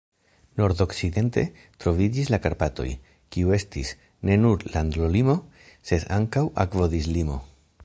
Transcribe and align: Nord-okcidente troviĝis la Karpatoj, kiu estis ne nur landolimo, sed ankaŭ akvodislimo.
Nord-okcidente 0.59 1.41
troviĝis 1.83 2.31
la 2.35 2.39
Karpatoj, 2.45 2.87
kiu 3.35 3.53
estis 3.59 3.93
ne 4.31 4.39
nur 4.47 4.67
landolimo, 4.77 5.37
sed 5.91 6.09
ankaŭ 6.19 6.47
akvodislimo. 6.65 7.41